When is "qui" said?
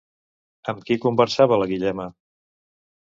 0.87-0.95